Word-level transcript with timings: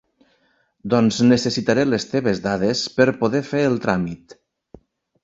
Doncs 0.93 1.19
necessitaré 1.27 1.83
les 1.89 2.07
teves 2.13 2.41
dades 2.45 2.81
per 2.97 3.07
poder 3.21 3.43
fer 3.51 3.63
el 3.73 3.77
tràmit. 3.85 4.35